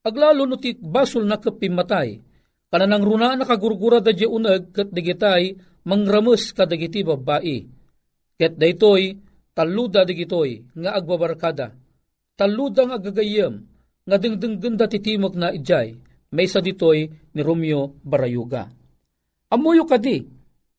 Aglalo 0.02 0.42
no 0.42 0.58
ti 0.58 0.74
basol 0.74 1.22
na 1.22 1.38
kapimatay, 1.38 2.18
kananang 2.66 3.06
runa 3.06 3.38
nakagurgura 3.38 4.02
da 4.02 4.10
di 4.10 4.26
unag 4.26 4.74
kat 4.74 4.90
digitay, 4.90 5.54
mangramus 5.86 6.50
kadagiti 6.50 7.06
babae 7.06 7.81
Ket 8.36 8.56
daytoy 8.56 9.16
taluda 9.52 10.04
digitoy 10.08 10.64
nga 10.76 10.96
agbabarkada. 10.96 11.76
Taluda 12.36 12.88
nga 12.88 12.96
agagayem 12.96 13.64
nga 14.02 14.16
dingdinggenda 14.18 14.88
titimok 14.90 15.34
na 15.38 15.54
ijay 15.54 15.94
may 16.32 16.48
sa 16.48 16.64
ditoy 16.64 17.12
ni 17.12 17.40
Romeo 17.44 17.92
Barayuga. 18.00 18.72
Amuyo 19.52 19.84
kadi, 19.84 20.24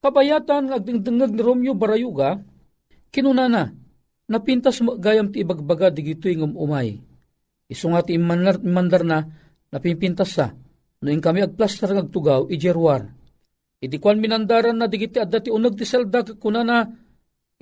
kabayatan 0.02 0.74
nga 0.74 0.82
agdingdingag 0.82 1.30
ni 1.30 1.42
Romeo 1.46 1.78
Barayuga, 1.78 2.42
kinunana, 3.14 3.70
napintas 4.26 4.82
mo 4.82 4.98
gayam 4.98 5.30
ti 5.30 5.46
ibagbaga 5.46 5.94
digitoy 5.94 6.34
ng 6.34 6.58
umay. 6.58 6.98
Iso 7.70 7.86
nga 7.94 8.02
ti 8.02 8.18
imandar, 8.18 8.58
imandar 8.66 9.06
na 9.06 9.22
napimpintas 9.70 10.34
sa, 10.34 10.58
noong 11.06 11.22
kami 11.22 11.46
agplaster 11.46 11.94
ng 11.94 12.10
agtugaw, 12.10 12.50
ijerwar. 12.50 13.14
Iti 13.78 14.02
kwan 14.02 14.18
minandaran 14.18 14.82
na 14.82 14.90
digiti 14.90 15.22
adda 15.22 15.38
ti 15.38 15.54
unag 15.54 15.78
ti 15.78 15.86
selda 15.86 16.26
kunana 16.42 16.88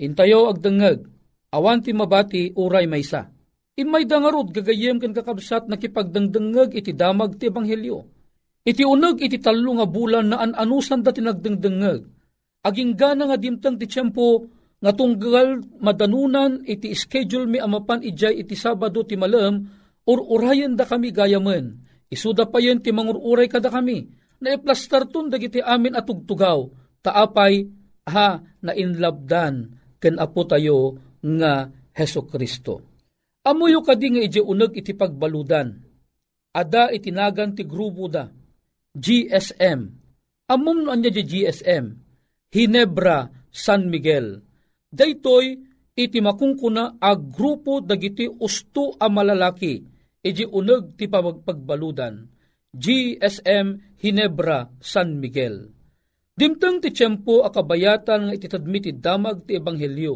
Intayo 0.01 0.49
agdangag, 0.49 1.05
awan 1.53 1.85
ti 1.85 1.93
mabati 1.93 2.57
uray 2.57 2.89
maysa. 2.89 3.29
Imay 3.77 4.09
dangarod 4.09 4.49
gagayem 4.49 4.97
ken 4.97 5.13
kakabsat 5.13 5.69
nakipagdangdangag 5.69 6.73
iti 6.73 6.97
damag 6.97 7.37
ti 7.37 7.53
ebanghelyo. 7.53 8.01
Iti 8.65 8.81
uneg 8.81 9.21
iti 9.21 9.37
talo 9.37 9.77
nga 9.77 9.85
bulan 9.85 10.33
na 10.33 10.41
an-anusan 10.41 11.05
da 11.05 11.13
tinagdangdangag. 11.13 12.01
Aging 12.65 12.93
gana 12.97 13.29
nga 13.29 13.37
dimtang 13.37 13.77
ti 13.77 13.85
tiyempo 13.85 14.49
nga 14.81 14.91
tunggal 14.93 15.61
madanunan 15.81 16.65
iti 16.65 16.93
schedule 16.97 17.45
mi 17.45 17.57
amapan 17.61 18.01
ijay 18.01 18.41
iti 18.41 18.57
Sabado 18.57 19.05
ti 19.05 19.13
malam 19.17 19.65
or 20.05 20.17
urayan 20.33 20.73
da 20.73 20.85
kami 20.85 21.13
gayamen. 21.13 21.77
Isuda 22.09 22.49
pa 22.49 22.57
yun 22.57 22.81
ti 22.81 22.89
mangururay 22.89 23.45
kada 23.45 23.69
kami 23.69 24.09
na 24.41 24.57
iplastar 24.57 25.05
tun 25.09 25.29
dagiti 25.29 25.61
amin 25.61 25.93
at 25.93 26.05
tugtugaw. 26.05 26.69
Taapay 27.01 27.65
ha 28.09 28.41
na 28.61 28.73
inlabdan 28.77 29.80
ken 30.01 30.17
apo 30.17 30.41
tayo 30.49 30.97
nga 31.21 31.69
Heso 31.93 32.25
Kristo. 32.25 32.81
Amuyo 33.45 33.85
kadi 33.85 34.17
nga 34.17 34.21
iti 34.25 34.41
uneg 34.41 34.73
iti 34.73 34.97
pagbaludan. 34.97 35.69
Ada 36.51 36.89
itinagan 36.89 37.53
ti 37.53 37.63
grupo 37.63 38.09
da. 38.09 38.25
GSM. 38.91 39.79
Amom 40.51 40.83
no 40.83 40.89
anya 40.91 41.13
di 41.13 41.23
GSM. 41.23 41.85
Hinebra 42.51 43.29
San 43.53 43.87
Miguel. 43.87 44.41
Daytoy 44.91 45.55
iti 45.95 46.19
makungkuna 46.19 46.99
a 46.99 47.15
grupo 47.15 47.79
dagiti 47.79 48.27
usto 48.27 48.97
a 48.99 49.07
malalaki 49.07 49.79
iti 50.21 50.43
uneg 50.43 50.99
ti 50.99 51.07
pagbaludan. 51.07 52.27
GSM 52.71 53.97
Hinebra 53.99 54.69
San 54.79 55.17
Miguel. 55.19 55.80
Dimtang 56.31 56.79
ti 56.79 56.89
tiyempo 56.95 57.43
akabayatan 57.43 58.29
nga 58.29 58.33
ititadmi 58.33 58.79
ti 58.79 58.91
damag 58.95 59.45
ti 59.45 59.59
ebanghelyo. 59.59 60.15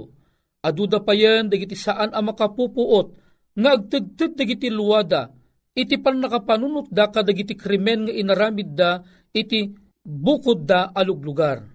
Aduda 0.65 1.03
pa 1.03 1.13
yan 1.13 1.51
dagiti 1.51 1.77
saan 1.77 2.15
ang 2.15 2.25
makapupuot 2.33 3.07
nga 3.55 3.77
agtagtag 3.77 4.33
dagiti 4.33 4.73
luwada 4.73 5.29
iti 5.75 5.99
pan 5.99 6.23
nakapanunot 6.23 6.87
da 6.89 7.11
kadagiti 7.11 7.53
krimen 7.53 8.07
nga 8.07 8.13
inaramid 8.15 8.73
da 8.73 9.03
iti 9.35 9.69
bukod 10.01 10.63
da 10.63 10.95
aluglugar. 10.95 11.67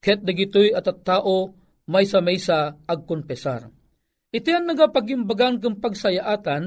Ket 0.00 0.24
dagitoy 0.24 0.72
at 0.72 0.88
at 0.88 1.04
tao 1.04 1.52
may 1.88 2.08
sa 2.08 2.24
may 2.24 2.40
sa 2.40 2.72
agkonpesar. 2.72 3.68
Iti 4.34 4.50
ang 4.50 4.66
nagapagimbagan 4.66 5.62
kang 5.62 5.78
pagsayaatan, 5.78 6.64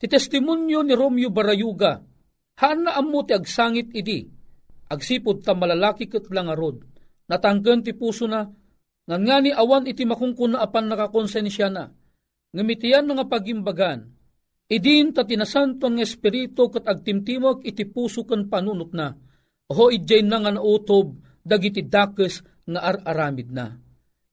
ti 0.00 0.06
testimonyo 0.10 0.82
ni 0.82 0.94
Romeo 0.98 1.30
Barayuga, 1.30 2.02
haan 2.58 2.78
na 2.82 2.98
amo 2.98 3.22
ti 3.22 3.36
agsangit 3.36 3.94
idi, 3.94 4.26
agsipod 4.88 5.44
ta 5.44 5.52
malalaki 5.52 6.08
kat 6.08 6.28
lang 6.32 6.48
arod, 6.52 6.82
natanggan 7.28 7.84
ti 7.84 7.92
puso 7.92 8.24
na, 8.24 8.48
nga 9.08 9.16
nga 9.16 9.36
ni 9.40 9.52
awan 9.52 9.88
iti 9.88 10.04
makungkuna 10.04 10.60
apan 10.60 10.88
nakakonsensya 10.88 11.68
na, 11.68 11.88
ngamitian 12.52 13.08
nga 13.08 13.24
pagimbagan, 13.24 14.08
idin 14.68 15.12
ta 15.12 15.24
tinasanton 15.24 15.96
ng 15.96 16.04
espiritu 16.04 16.68
kat 16.72 16.84
agtimtimog 16.84 17.64
iti 17.64 17.88
puso 17.88 18.24
kan 18.24 18.48
panunot 18.48 18.92
na, 18.92 19.12
ho 19.68 19.84
idjay 19.92 20.24
na 20.24 20.40
nga 20.40 20.52
nautob, 20.52 21.20
dagiti 21.44 21.84
dakes 21.84 22.44
nga 22.68 22.80
ar-aramid 22.84 23.48
na. 23.48 23.72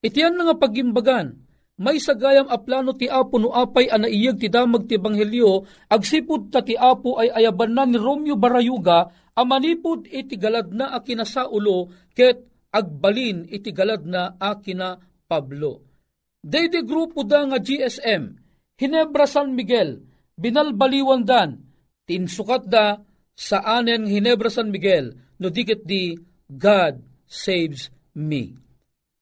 Itiyan 0.04 0.36
na 0.36 0.52
nga 0.52 0.56
pagimbagan, 0.60 1.45
may 1.76 2.00
sagayam 2.00 2.48
a 2.48 2.56
plano 2.56 2.96
ti 2.96 3.12
Apo 3.12 3.36
no 3.36 3.52
apay 3.52 3.92
anaiyag 3.92 4.40
ti 4.40 4.48
damag 4.48 4.88
ti 4.88 4.96
Banghelyo, 4.96 5.68
agsipud 5.92 6.48
ta 6.48 6.64
ti 6.64 6.80
Apo 6.80 7.20
ay 7.20 7.32
ayaban 7.36 7.76
na 7.76 7.84
ni 7.84 8.00
Romeo 8.00 8.40
Barayuga, 8.40 9.12
amanipod 9.36 10.08
iti 10.08 10.40
galad 10.40 10.72
na 10.72 10.96
akina 10.96 11.28
sa 11.28 11.52
ulo, 11.52 11.92
ket 12.16 12.48
agbalin 12.72 13.44
iti 13.52 13.76
galad 13.76 14.08
na 14.08 14.40
akina 14.40 14.96
Pablo. 15.28 15.84
Daydi 16.40 16.86
grupo 16.86 17.28
da 17.28 17.44
nga 17.44 17.60
GSM, 17.60 18.24
Hinebra 18.80 19.28
San 19.28 19.58
Miguel, 19.58 20.00
binalbaliwan 20.40 21.28
dan, 21.28 21.60
tinsukat 22.08 22.70
da 22.72 23.02
sa 23.36 23.60
anen 23.66 24.08
Hinebra 24.08 24.48
San 24.48 24.72
Miguel, 24.72 25.12
no 25.42 25.52
dikit 25.52 25.84
di 25.84 26.16
God 26.48 27.04
saves 27.28 27.92
me. 28.16 28.65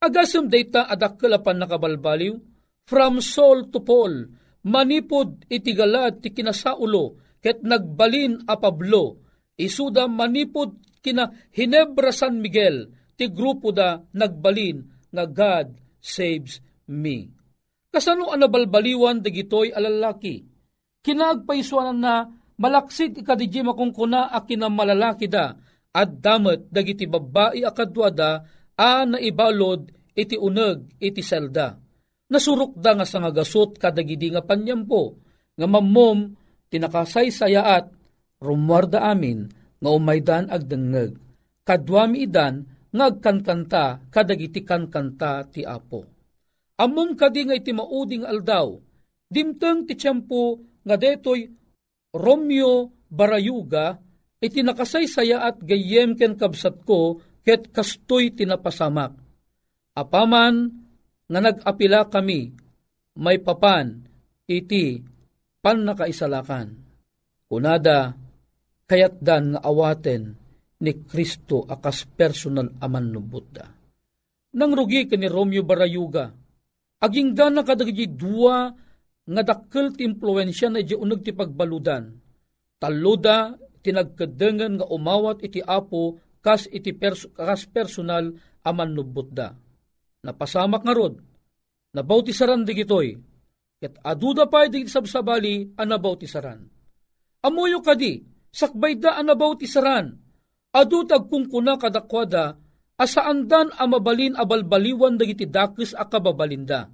Agasam 0.03 0.51
data 0.51 0.83
adakkalapan 0.91 1.63
nakabalbaliw, 1.63 2.35
from 2.83 3.23
Saul 3.23 3.71
to 3.71 3.79
Paul, 3.79 4.27
manipod 4.67 5.47
itigalad 5.47 6.19
ti 6.19 6.35
kinasaulo, 6.35 7.39
ket 7.39 7.63
nagbalin 7.63 8.43
a 8.43 8.59
Pablo, 8.59 9.23
isuda 9.55 10.11
manipod 10.11 10.75
kina 10.99 11.31
Hinebra 11.55 12.11
San 12.11 12.43
Miguel, 12.43 12.91
ti 13.15 13.31
grupo 13.31 13.71
da 13.71 13.95
nagbalin 14.11 15.07
nga 15.07 15.23
God 15.23 15.79
saves 16.03 16.59
me. 16.91 17.31
Kasano 17.87 18.27
ang 18.27 18.43
nabalbaliwan 18.43 19.23
dagitoy 19.23 19.71
alalaki? 19.71 20.43
Kinagpaisuanan 20.99 21.99
na 21.99 22.27
malaksid 22.59 23.23
ikadijima 23.23 23.71
kung 23.71 23.95
kuna 23.95 24.27
a 24.27 24.43
kinamalalaki 24.43 25.31
da, 25.31 25.55
at 25.93 26.09
damat 26.19 26.67
dagiti 26.73 27.07
babae 27.07 27.63
akadwada 27.63 28.43
a 28.77 29.05
naibalod 29.05 29.89
iti 30.13 30.37
uneg 30.37 30.97
iti 31.01 31.21
selda. 31.21 31.77
Nasurok 32.29 32.79
da 32.79 32.97
nga 32.97 33.05
sa 33.05 33.21
nga 33.21 33.31
gasot 33.33 33.77
kadagidi 33.77 34.33
nga 34.33 34.41
panyampo, 34.41 35.17
nga 35.53 35.67
mammom 35.69 36.33
tinakasaysayaat 36.73 37.85
rumwarda 38.41 39.05
amin 39.05 39.45
nga 39.77 39.89
umaydan 39.93 40.49
agdengeg. 40.49 41.13
Kadwami 41.63 42.25
idan 42.25 42.65
nga 42.93 43.05
agkankanta 43.09 44.09
kadagiti 44.09 44.61
kankanta 44.65 45.45
ti 45.49 45.61
apo. 45.65 46.05
Amom 46.81 47.13
kadi 47.13 47.45
nga 47.45 47.55
iti 47.55 47.69
mauding 47.69 48.25
aldaw, 48.25 48.73
dimteng 49.29 49.85
ti 49.85 49.93
tiyempo 49.93 50.57
nga 50.83 50.97
detoy 50.97 51.45
Romeo 52.13 52.89
Barayuga 53.13 53.97
iti 54.41 54.65
nakasaysaya 54.65 55.45
at 55.45 55.61
gayem 55.61 56.17
ken 56.17 56.33
kabsat 56.33 56.81
ko 56.81 57.21
ket 57.43 57.69
kastoy 57.75 58.31
tinapasamak 58.31 59.23
Apaman 59.93 60.73
nga 61.29 61.39
nag-apila 61.39 62.09
kami, 62.09 62.49
may 63.21 63.37
papan, 63.37 64.01
iti 64.49 64.97
pan 65.61 65.85
nakaisalakan. 65.85 66.81
Kunada, 67.45 68.17
kayat 68.89 69.21
dan 69.21 69.53
nga 69.53 69.61
awaten 69.61 70.33
ni 70.81 70.91
Kristo 71.05 71.61
akas 71.69 72.09
personal 72.09 72.73
aman 72.81 73.13
no 73.13 73.21
Buddha. 73.21 73.69
Nang 74.57 74.73
rugi 74.73 75.05
ka 75.05 75.13
ni 75.13 75.29
Romeo 75.29 75.61
Barayuga, 75.61 76.33
aging 77.05 77.37
gana 77.37 77.61
kadagiti 77.61 78.09
dua 78.09 78.73
nga 79.23 79.41
dakkel 79.45 79.93
ti 79.93 80.09
impluensya 80.09 80.73
na 80.73 80.81
di 80.81 80.97
unag 80.97 81.21
ti 81.21 81.31
pagbaludan. 81.37 82.17
Taluda 82.81 83.53
tinagkadengan 83.85 84.81
nga 84.81 84.89
umawat 84.89 85.45
iti 85.45 85.61
apo 85.61 86.17
kas 86.43 86.67
iti 86.67 86.91
pers- 86.91 87.31
kas 87.31 87.63
personal 87.71 88.35
aman 88.67 88.91
no 88.91 89.07
Buddha 89.07 89.63
napasamak 90.23 90.81
nga 90.87 90.95
rod, 90.95 91.19
nabautisaran 91.93 92.63
di 92.63 92.73
gitoy, 92.73 93.11
ket 93.77 93.99
aduda 93.99 94.47
pa 94.47 94.65
di 94.71 94.87
sabsabali 94.87 95.75
ang 95.75 95.87
nabautisaran. 95.91 96.59
Amuyo 97.43 97.83
kadi, 97.83 98.23
sakbay 98.47 98.95
da 98.95 99.19
ang 99.19 99.27
nabautisaran, 99.27 100.07
adutag 100.71 101.27
kung 101.27 101.51
kuna 101.51 101.75
kadakwada, 101.75 102.55
asaandan 102.95 103.75
ang 103.75 103.89
mabalin 103.91 104.39
abalbaliwan 104.39 105.19
dagiti 105.19 105.43
dakis 105.43 105.91
a 105.91 106.07
kababalinda. 106.07 106.87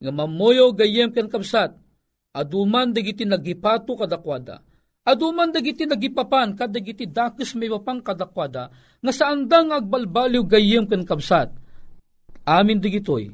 Nga 0.00 0.10
mamoyo 0.10 0.72
gayem 0.72 1.12
ken 1.12 1.28
kamsat, 1.28 1.76
aduman 2.32 2.96
dagiti 2.96 3.28
nagipato 3.28 3.94
kadakwada, 4.00 4.64
aduman 5.02 5.50
dagiti 5.50 5.86
nagipapan 5.86 6.54
kadagiti 6.54 7.06
dakis 7.06 7.54
may 7.58 7.70
mapang 7.70 8.02
kadakwada, 8.02 8.70
nga 9.02 9.12
saandang 9.12 9.74
agbalbaliw 9.74 10.46
gayem 10.46 10.86
ken 10.86 11.02
kamsat, 11.02 11.50
Amin 12.42 12.82
digitoy, 12.82 13.30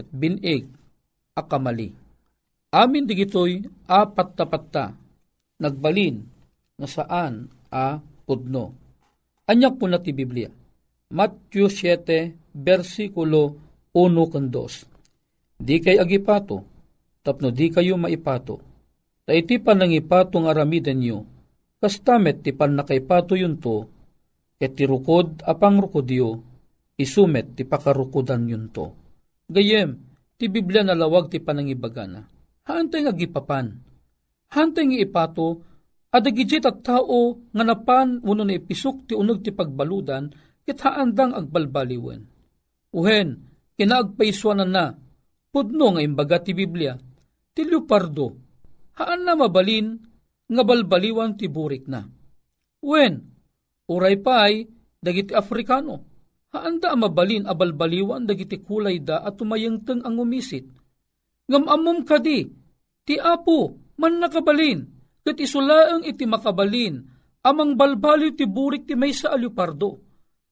at 0.00 0.08
binig, 0.08 0.64
akamali. 1.36 1.92
Amin 2.72 3.04
digitoy, 3.04 3.60
apat 3.84 4.32
tapatta, 4.32 4.96
nagbalin, 5.60 6.24
na 6.80 6.88
saan 6.88 7.52
a 7.68 8.00
pudno. 8.24 8.72
Anyak 9.44 9.76
po 9.76 9.84
na 9.84 10.00
ti 10.00 10.16
Biblia. 10.16 10.48
Matthew 11.12 11.68
7, 11.68 12.56
versikulo 12.56 13.60
1 13.92 14.32
kan 14.32 14.48
2. 14.48 15.60
Di 15.60 15.76
kay 15.84 16.00
agipato, 16.00 16.64
tapno 17.20 17.52
di 17.52 17.68
kayo 17.68 18.00
maipato. 18.00 18.73
Ta 19.24 19.32
iti 19.32 19.56
pa 19.56 19.72
nang 19.72 19.88
ipato 19.88 20.36
nga 20.44 20.52
aramiden 20.52 21.00
nyo, 21.00 21.18
kastamet 21.80 22.44
ti 22.44 22.52
pan 22.52 22.76
nakaipato 22.76 23.32
yun 23.32 23.56
to, 23.56 23.88
ket 24.60 24.76
ti 24.76 24.84
rukod 24.84 25.40
apang 25.48 25.80
rukodyo, 25.80 26.44
isumet 27.00 27.56
ti 27.56 27.64
pakarukudan 27.64 28.44
yun 28.44 28.68
to. 28.68 28.92
Gayem, 29.48 29.96
ti 30.36 30.52
Biblia 30.52 30.84
na 30.84 30.92
lawag 30.92 31.32
ti 31.32 31.40
panangibagana. 31.40 32.20
Haantay 32.68 33.08
nga 33.08 33.16
gipapan. 33.16 33.72
Haantay 34.52 34.84
nga 34.92 34.98
ipato, 35.00 35.64
adagijit 36.12 36.68
at 36.68 36.84
tao 36.84 37.48
nga 37.48 37.64
napan 37.64 38.20
uno 38.20 38.44
na 38.44 38.60
ipisok 38.60 39.08
ti 39.08 39.12
unog 39.16 39.40
ti 39.40 39.56
pagbaludan, 39.56 40.28
kit 40.68 40.84
haandang 40.84 41.32
agbalbaliwen. 41.32 42.28
Uhen, 42.92 43.28
kinaagpaiswanan 43.80 44.70
na, 44.70 44.92
pudno 45.48 45.96
nga 45.96 46.04
imbaga 46.04 46.44
ti 46.44 46.52
Biblia, 46.52 46.92
ti 47.56 47.64
leopardo, 47.64 48.43
haan 48.98 49.26
na 49.26 49.34
mabalin, 49.38 49.98
nga 50.44 50.62
balbaliwan 50.62 51.34
ti 51.38 51.46
burik 51.50 51.86
na. 51.90 52.04
Wen, 52.84 53.14
uray 53.88 54.16
pay, 54.20 54.68
dagiti 55.00 55.32
Afrikano, 55.32 56.14
Haanda 56.54 56.94
mabalin 56.94 57.50
abalbaliwan 57.50 58.30
dagiti 58.30 58.62
kulay 58.62 59.02
da 59.02 59.26
at 59.26 59.34
tumayengteng 59.34 60.06
ang 60.06 60.22
umisit. 60.22 60.70
Ngamamom 61.50 62.06
kadi, 62.06 62.46
ti 63.02 63.18
apo, 63.18 63.90
man 63.98 64.22
nakabalin, 64.22 64.86
kat 65.26 65.34
isulaang 65.42 66.06
iti 66.06 66.22
makabalin, 66.30 67.02
amang 67.42 67.74
balbaliw 67.74 68.38
ti 68.38 68.46
burik 68.46 68.86
ti 68.86 68.94
may 68.94 69.10
sa 69.10 69.34
alupardo. 69.34 69.98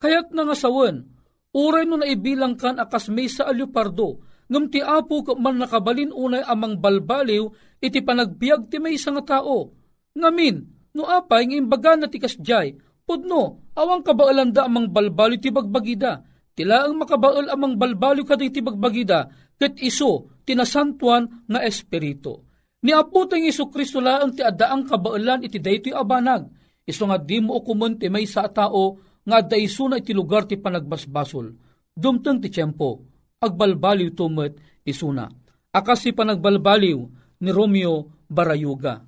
Kayat 0.02 0.34
na 0.34 0.42
nga 0.42 0.58
sawan, 0.58 1.06
uray 1.54 1.86
no 1.86 2.02
naibilang 2.02 2.58
kan 2.58 2.82
akas 2.82 3.06
may 3.06 3.30
sa 3.30 3.46
alupardo, 3.46 4.26
ngam 4.52 4.68
ti 4.68 4.84
apo 4.84 5.24
man 5.40 5.56
nakabalin 5.56 6.12
unay 6.12 6.44
amang 6.44 6.76
balbaliw, 6.76 7.48
iti 7.80 8.04
panagbiag 8.04 8.68
ti 8.68 8.76
may 8.76 9.00
nga 9.00 9.40
tao. 9.40 9.72
Ngamin, 10.12 10.56
no 10.92 11.08
apay 11.08 11.48
ng 11.48 11.64
imbaga 11.64 11.96
na 11.96 12.12
ti 12.12 12.20
kasjay, 12.20 12.76
Pudno, 13.02 13.72
awang 13.74 14.06
kabaalan 14.06 14.54
da 14.54 14.70
amang 14.70 14.92
balbalo 14.92 15.34
ti 15.40 15.50
bagbagida. 15.50 16.22
Tila 16.52 16.86
ang 16.86 17.00
makabaal 17.00 17.50
amang 17.50 17.74
balbalo 17.80 18.22
kada 18.22 18.46
ti 18.46 18.62
bagbagida, 18.62 19.26
ket 19.58 19.80
iso 19.82 20.38
tinasantuan 20.46 21.48
nga 21.48 21.60
espiritu. 21.64 22.44
Ni 22.82 22.90
Apo 22.90 23.30
tayong 23.30 23.46
Iso 23.46 23.70
Kristo 23.70 24.02
laang 24.02 24.34
ti 24.34 24.42
adaang 24.42 24.90
kabaalan 24.90 25.46
iti 25.46 25.62
daytoy 25.62 25.94
abanag. 25.94 26.50
Iso 26.82 27.06
nga 27.06 27.14
di 27.14 27.38
mo 27.38 27.62
ukumun 27.62 27.94
ti 27.94 28.10
may 28.10 28.26
sa 28.26 28.50
tao 28.50 28.98
nga 29.22 29.38
daiso 29.38 29.86
na 29.86 30.02
iti 30.02 30.10
lugar 30.10 30.50
ti 30.50 30.58
panagbasbasol. 30.58 31.46
Dumteng 31.94 32.42
ti 32.42 32.50
tiyempo, 32.50 33.11
agbalbaliw 33.42 34.14
tumet 34.14 34.54
isuna. 34.86 35.26
Akas 35.74 36.06
si 36.06 36.14
panagbalbaliw 36.14 36.98
ni 37.42 37.50
Romeo 37.50 38.22
Barayuga 38.30 39.02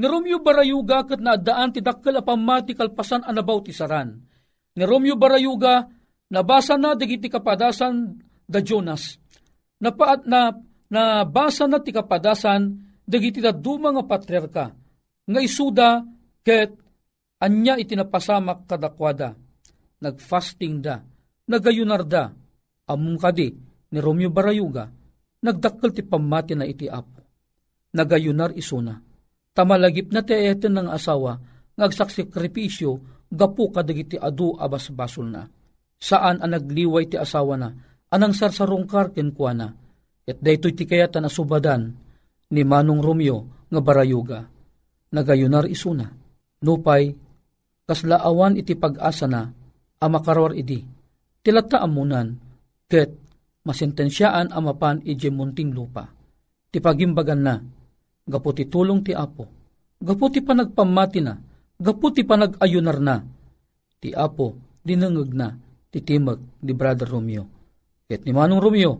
Ni 0.00 0.08
Romeo 0.08 0.40
Barayuga 0.40 1.04
kat 1.04 1.20
naadaan 1.20 1.76
ti 1.76 1.84
dakkel 1.84 2.16
a 2.16 2.24
pamati 2.24 2.72
kalpasan 2.72 3.20
anabaw 3.20 3.60
ti 3.60 3.76
saran. 3.76 4.16
Ni 4.72 4.84
Romeo 4.88 5.20
Barayuga 5.20 5.84
nabasa 6.32 6.80
na 6.80 6.96
digiti 6.96 7.28
kapadasan 7.28 8.16
da 8.48 8.64
Jonas. 8.64 9.20
Napaat 9.76 10.24
na 10.24 10.56
nabasa 10.88 11.68
na 11.68 11.84
ti 11.84 11.92
kapadasan 11.92 12.80
dagiti 13.04 13.44
da 13.44 13.52
duma 13.52 13.92
nga 13.92 14.04
patriarka 14.08 14.64
nga 15.28 15.40
isuda 15.44 16.00
ket 16.40 16.72
anya 17.44 17.76
itinapasamak 17.76 18.64
kadakwada. 18.64 19.36
Nagfasting 20.00 20.80
da, 20.80 21.04
nagayunar 21.44 22.08
da, 22.08 22.32
among 22.88 23.20
kadi 23.20 23.52
ni 23.90 23.98
Romeo 23.98 24.30
Barayuga, 24.30 24.86
nagdakkel 25.42 25.90
ti 25.90 26.02
pamati 26.06 26.54
na 26.54 26.66
iti 26.66 26.86
apo. 26.86 27.20
Nagayunar 27.90 28.54
isuna, 28.54 28.94
tamalagip 29.50 30.14
na 30.14 30.22
ti 30.22 30.34
eten 30.34 30.78
ng 30.78 30.88
asawa, 30.94 31.34
ngagsaksikripisyo, 31.74 32.90
gapu 33.30 33.70
kadagiti 33.74 34.14
adu 34.14 34.54
abas 34.54 34.90
basol 34.94 35.30
na. 35.30 35.42
Saan 36.00 36.38
ang 36.38 36.54
nagliway 36.54 37.10
ti 37.10 37.18
asawa 37.18 37.58
na, 37.58 37.68
anang 38.14 38.34
sarsarong 38.34 38.86
karken 38.86 39.34
kwa 39.34 39.52
na, 39.52 39.68
at 40.26 40.38
daytoy 40.38 40.72
ti 40.72 40.86
kayatan 40.86 41.26
asubadan, 41.26 41.90
ni 42.50 42.62
Manong 42.62 43.02
Romeo 43.02 43.66
nga 43.70 43.80
barayuga. 43.82 44.46
Nagayunar 45.10 45.66
isuna, 45.66 46.06
nupay, 46.62 47.10
kaslaawan 47.86 48.54
iti 48.54 48.78
pag-asa 48.78 49.26
na, 49.26 49.50
amakarawar 49.98 50.54
idi, 50.54 50.86
tilata 51.42 51.82
amunan, 51.82 52.38
ket 52.86 53.29
masentensyaan 53.64 54.52
amapan 54.52 55.04
ije 55.04 55.28
munting 55.28 55.72
lupa. 55.74 56.08
Ti 56.70 56.78
pagimbagan 56.78 57.42
na, 57.42 57.54
gapu 58.24 58.54
ti 58.54 58.70
tulong 58.70 59.02
ti 59.02 59.12
apo, 59.12 59.44
gapu 59.98 60.30
ti 60.30 60.40
panagpamati 60.40 61.20
na, 61.20 61.34
gapu 61.76 62.14
ti 62.14 62.22
panagayunar 62.22 62.98
na, 63.02 63.16
ti 63.98 64.14
apo 64.14 64.78
dinangag 64.80 65.30
na, 65.34 65.48
ti 65.90 65.98
timag 66.00 66.38
ni 66.62 66.72
Brother 66.72 67.10
Romeo. 67.10 67.44
Ket 68.06 68.26
ni 68.26 68.32
Manong 68.34 68.62
Romeo, 68.62 68.94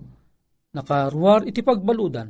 nakaruar 0.74 1.46
iti 1.46 1.62
pagbaludan, 1.62 2.28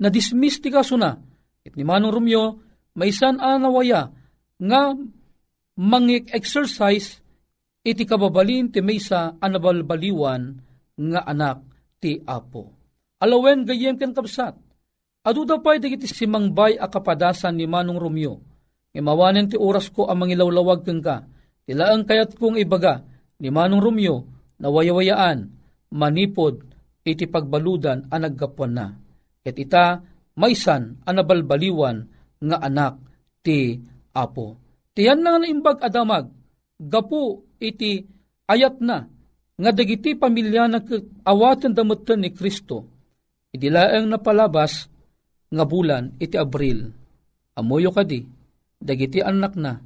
na 0.00 0.08
dismiss 0.12 0.60
ti 0.60 0.68
kaso 0.68 0.96
na, 1.00 1.16
ket 1.64 1.74
ni 1.76 1.84
Manong 1.84 2.12
Romeo, 2.12 2.44
maisan 2.96 3.40
anawaya, 3.40 4.12
nga 4.60 4.92
mangik-exercise 5.80 7.24
iti 7.82 8.04
kababalin 8.06 8.70
ti 8.70 8.78
maysa 8.84 9.40
anabalbaliwan 9.42 10.62
nga 10.94 11.20
anak 11.26 11.71
ti 12.02 12.18
apo. 12.26 12.74
Alawen 13.22 13.62
gayem 13.62 13.94
ken 13.94 14.10
kapsat. 14.10 14.58
Adu 15.22 15.46
da 15.46 15.62
pay 15.62 15.78
dagiti 15.78 16.10
simangbay 16.10 16.74
a 16.74 16.90
kapadasan 16.90 17.54
ni 17.54 17.70
Manong 17.70 18.02
Romeo. 18.02 18.42
Imawanen 18.90 19.46
ti 19.46 19.54
oras 19.54 19.86
ko 19.94 20.10
ang 20.10 20.26
mangilawlawag 20.26 20.82
keng 20.82 20.98
ka. 20.98 21.22
Tilaang 21.62 22.02
kayat 22.02 22.34
kong 22.34 22.58
ibaga 22.58 23.06
ni 23.38 23.54
Manong 23.54 23.78
Romeo 23.78 24.26
na 24.58 24.66
wayawayaan, 24.66 25.46
manipod, 25.94 26.66
iti 27.06 27.30
pagbaludan 27.30 28.10
ang 28.10 28.20
naggapuan 28.26 28.74
na. 28.74 28.86
Ket 29.46 29.58
ita, 29.58 30.02
maysan 30.34 31.02
anabalbaliwan 31.06 32.10
nga 32.42 32.58
anak 32.58 32.98
ti 33.46 33.78
apo. 34.14 34.58
Tiyan 34.92 35.22
na 35.22 35.38
nga 35.38 35.46
imbag 35.46 35.78
adamag, 35.82 36.30
gapu 36.82 37.46
iti 37.62 38.02
ayat 38.50 38.82
na, 38.82 39.06
nga 39.58 39.70
dagiti 39.70 40.16
pamilya 40.16 40.68
na 40.68 40.80
awatan 41.28 41.76
damutan 41.76 42.24
ni 42.24 42.32
Kristo, 42.32 42.88
idilaang 43.52 44.08
napalabas 44.08 44.88
nga 45.52 45.64
bulan 45.68 46.16
iti 46.16 46.36
Abril. 46.40 46.88
Amoyo 47.52 47.92
kadi, 47.92 48.24
dagiti 48.80 49.20
anak 49.20 49.54
na, 49.60 49.76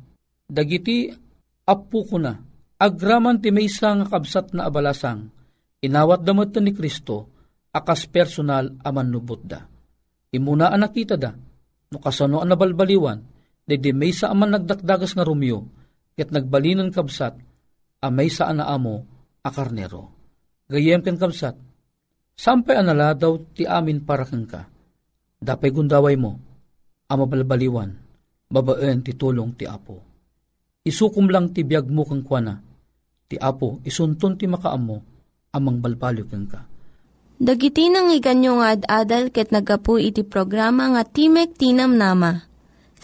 dagiti 0.47 1.11
apu 1.67 2.07
ko 2.07 2.17
na, 2.23 2.39
agraman 2.79 3.43
ti 3.43 3.51
maysa 3.51 3.99
nga 3.99 4.07
kabsat 4.07 4.55
na 4.55 4.71
abalasang, 4.71 5.27
inawat 5.83 6.23
damutan 6.23 6.63
ni 6.63 6.71
Kristo, 6.71 7.27
akas 7.75 8.07
personal 8.07 8.71
aman 8.87 9.11
nubot 9.11 9.43
da. 9.43 9.67
Imuna 10.31 10.71
ang 10.71 10.87
nakita 10.87 11.19
da, 11.19 11.35
no 11.91 11.99
kasano 11.99 12.39
ang 12.39 12.55
nabalbaliwan, 12.55 13.37
Dede 13.67 13.91
may 13.91 14.15
sa 14.15 14.31
aman 14.31 14.55
nagdakdagas 14.55 15.19
nga 15.19 15.27
Romeo, 15.27 15.67
ket 16.15 16.31
nagbalinan 16.31 16.95
kabsat, 16.95 17.35
a 17.99 18.07
may 18.15 18.31
sa 18.31 18.47
amo 18.55 19.03
a 19.47 19.51
karnero. 19.55 20.11
Gayem 20.67 21.07
ken 21.07 21.15
kabsat, 21.15 21.55
sampay 22.35 22.83
anala 22.83 23.15
daw 23.15 23.39
ti 23.55 23.63
amin 23.63 24.03
para 24.03 24.27
kang 24.27 24.51
ka. 24.51 24.67
Dapay 25.39 25.71
gundaway 25.71 26.19
mo, 26.19 26.43
ama 27.07 27.31
balbaliwan, 27.31 27.95
babaen 28.51 29.07
ti 29.07 29.15
tulong 29.15 29.55
ti 29.55 29.71
apo. 29.71 30.03
Isukum 30.83 31.31
lang 31.31 31.55
ti 31.55 31.63
biyag 31.63 31.87
mo 31.87 32.03
kang 32.03 32.27
kwana, 32.27 32.59
ti 33.31 33.39
apo 33.39 33.79
isunton 33.87 34.35
ti 34.35 34.51
makaamo, 34.51 34.99
amang 35.55 35.79
balbalyo 35.79 36.27
kang 36.27 36.51
ka. 36.51 36.67
Dagiti 37.39 37.87
nang 37.93 38.11
iganyo 38.11 38.59
nga 38.59 38.75
ad-adal 38.75 39.31
ket 39.31 39.55
nagapu 39.55 40.01
iti 40.01 40.25
programa 40.25 40.89
nga 40.97 41.05
Timek 41.05 41.53
Tinam 41.53 41.93
Nama 41.93 42.57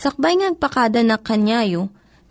Sakbay 0.03 0.41
ngagpakada 0.41 1.05
na 1.07 1.21
kanyayo, 1.21 1.93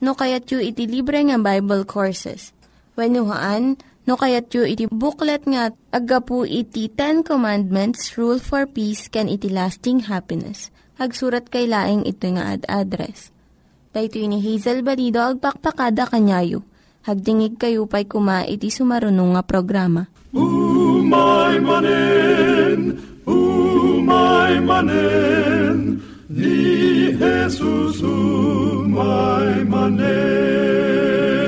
no 0.00 0.16
kayat 0.16 0.48
yu 0.48 0.58
iti 0.60 0.88
libre 0.88 1.20
nga 1.22 1.36
Bible 1.36 1.84
Courses. 1.84 2.56
When 2.96 3.16
no 3.16 4.14
kayat 4.16 4.50
yu 4.50 4.64
iti 4.66 4.88
booklet 4.88 5.46
nga 5.46 5.70
agapu 5.92 6.48
iti 6.48 6.88
Ten 6.90 7.22
Commandments, 7.22 8.16
Rule 8.16 8.40
for 8.42 8.66
Peace, 8.66 9.06
can 9.06 9.28
iti 9.28 9.46
lasting 9.52 10.10
happiness. 10.10 10.72
Hagsurat 11.00 11.48
kay 11.48 11.64
laeng 11.64 12.04
ito 12.04 12.28
nga 12.32 12.56
ad 12.56 12.64
address. 12.68 13.32
Daytoy 13.96 14.28
ni 14.28 14.38
Hazel 14.44 14.84
Balido 14.84 15.24
agpakpakada 15.24 16.06
kanyayo. 16.06 16.62
Hagdingig 17.00 17.56
kayo 17.56 17.88
pa'y 17.88 18.04
kuma 18.04 18.44
iti 18.44 18.68
sumarunong 18.68 19.32
nga 19.32 19.42
programa. 19.42 20.12
Umay 20.36 21.56
manen, 21.64 23.00
umay 23.24 24.60
manen, 24.60 26.04
Jesusu, 27.20 28.88
my 28.88 29.62
manet. 29.64 31.39